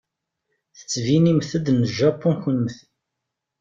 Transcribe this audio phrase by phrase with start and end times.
[0.77, 2.83] Tettbinemt-d n Japu kunemti.